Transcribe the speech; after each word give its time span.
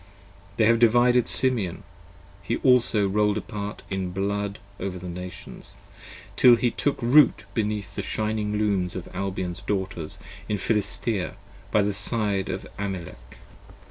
They 0.57 0.65
have 0.65 0.79
divided 0.79 1.27
Simeon: 1.27 1.83
he 2.41 2.57
also 2.57 3.07
roll'd 3.07 3.37
apart 3.37 3.83
in 3.91 4.09
blood 4.09 4.57
45 4.79 4.87
Over 4.87 4.97
the 4.97 5.07
Nations, 5.09 5.77
till 6.35 6.55
he 6.55 6.71
took 6.71 6.97
Root 7.03 7.43
beneath 7.53 7.93
the 7.93 8.01
shining 8.01 8.57
Looms 8.57 8.95
Of 8.95 9.07
Albion's 9.13 9.61
Daughters 9.61 10.17
in 10.49 10.57
Philistea 10.57 11.35
by 11.69 11.83
the 11.83 11.93
side 11.93 12.49
of 12.49 12.65
Amalek. 12.79 13.37